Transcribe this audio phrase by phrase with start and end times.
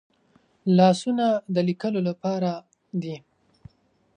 [0.77, 2.51] لاسونه د لیکلو لپاره
[3.01, 3.15] دي